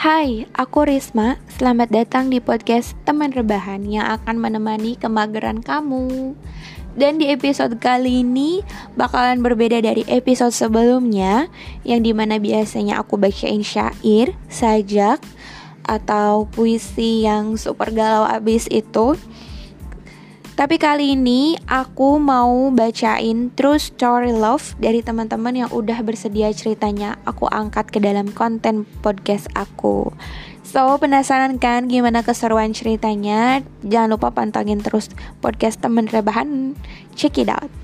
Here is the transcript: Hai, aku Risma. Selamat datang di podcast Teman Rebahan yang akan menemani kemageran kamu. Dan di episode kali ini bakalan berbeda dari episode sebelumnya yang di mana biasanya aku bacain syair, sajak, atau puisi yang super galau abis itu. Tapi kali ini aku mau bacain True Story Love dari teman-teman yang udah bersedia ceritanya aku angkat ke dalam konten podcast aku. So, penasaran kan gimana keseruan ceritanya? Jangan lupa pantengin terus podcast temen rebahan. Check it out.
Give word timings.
Hai, 0.00 0.48
aku 0.56 0.88
Risma. 0.88 1.36
Selamat 1.60 1.92
datang 1.92 2.32
di 2.32 2.40
podcast 2.40 2.96
Teman 3.04 3.36
Rebahan 3.36 3.84
yang 3.84 4.08
akan 4.08 4.40
menemani 4.40 4.96
kemageran 4.96 5.60
kamu. 5.60 6.32
Dan 6.96 7.20
di 7.20 7.28
episode 7.28 7.76
kali 7.76 8.24
ini 8.24 8.64
bakalan 8.96 9.44
berbeda 9.44 9.84
dari 9.84 10.00
episode 10.08 10.56
sebelumnya 10.56 11.52
yang 11.84 12.00
di 12.00 12.16
mana 12.16 12.40
biasanya 12.40 12.96
aku 12.96 13.20
bacain 13.20 13.60
syair, 13.60 14.32
sajak, 14.48 15.20
atau 15.84 16.48
puisi 16.48 17.28
yang 17.28 17.60
super 17.60 17.92
galau 17.92 18.24
abis 18.24 18.72
itu. 18.72 19.20
Tapi 20.60 20.76
kali 20.76 21.16
ini 21.16 21.56
aku 21.64 22.20
mau 22.20 22.68
bacain 22.68 23.48
True 23.56 23.80
Story 23.80 24.36
Love 24.36 24.76
dari 24.76 25.00
teman-teman 25.00 25.56
yang 25.56 25.72
udah 25.72 26.04
bersedia 26.04 26.52
ceritanya 26.52 27.16
aku 27.24 27.48
angkat 27.48 27.88
ke 27.88 27.96
dalam 27.96 28.28
konten 28.28 28.84
podcast 29.00 29.48
aku. 29.56 30.12
So, 30.60 31.00
penasaran 31.00 31.56
kan 31.56 31.88
gimana 31.88 32.20
keseruan 32.20 32.76
ceritanya? 32.76 33.64
Jangan 33.88 34.12
lupa 34.12 34.36
pantengin 34.36 34.84
terus 34.84 35.08
podcast 35.40 35.80
temen 35.80 36.04
rebahan. 36.04 36.76
Check 37.16 37.40
it 37.40 37.48
out. 37.48 37.79